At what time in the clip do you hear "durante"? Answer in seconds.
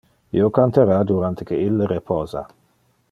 1.11-1.47